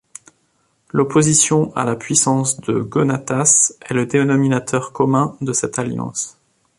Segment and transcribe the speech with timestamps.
[0.93, 6.39] L'opposition à la puissance de Gonatas est le dénominateur commun de cette alliance.